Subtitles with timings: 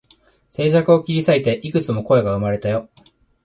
[0.49, 2.89] 静寂を切り裂いて、幾つも声が生まれたよ